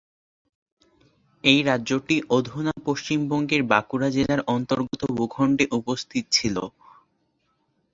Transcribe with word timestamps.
এই 1.43 1.59
রাজ্যটি 1.63 2.15
অধুনা 2.29 2.73
পশ্চিমবঙ্গের 2.85 3.61
বাঁকুড়া 3.71 4.09
জেলার 4.09 4.41
অন্তর্গত 4.47 5.01
ভূখণ্ডে 5.17 5.65
অবস্থিত 5.79 6.23
ছিল। 6.31 6.55